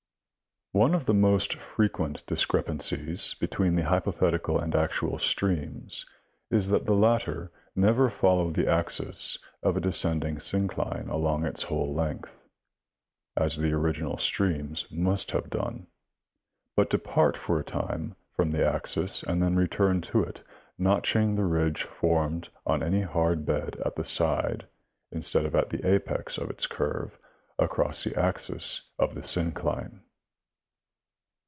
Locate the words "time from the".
17.65-18.65